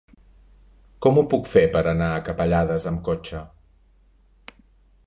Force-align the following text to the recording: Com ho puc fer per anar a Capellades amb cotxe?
Com 1.05 1.19
ho 1.21 1.23
puc 1.33 1.51
fer 1.51 1.63
per 1.75 1.83
anar 1.91 2.09
a 2.15 2.25
Capellades 2.31 2.89
amb 2.95 3.05
cotxe? 3.11 3.45